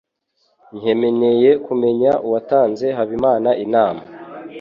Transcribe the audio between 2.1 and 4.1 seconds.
uwatanze Habimana inama.